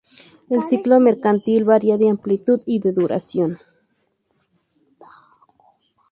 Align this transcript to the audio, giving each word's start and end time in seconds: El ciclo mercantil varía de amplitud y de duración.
El 0.49 0.63
ciclo 0.63 0.99
mercantil 0.99 1.63
varía 1.63 1.95
de 1.95 2.09
amplitud 2.09 2.63
y 2.65 2.79
de 2.79 2.91
duración. 2.91 3.59